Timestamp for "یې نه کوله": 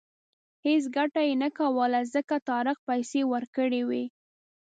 1.27-1.99